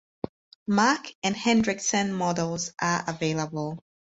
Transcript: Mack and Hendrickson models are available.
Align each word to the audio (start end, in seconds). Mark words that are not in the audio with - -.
Mack 0.65 1.13
and 1.21 1.35
Hendrickson 1.35 2.09
models 2.11 2.73
are 2.81 3.03
available. 3.07 3.77